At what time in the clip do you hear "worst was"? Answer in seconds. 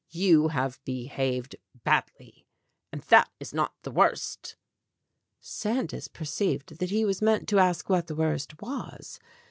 8.15-9.19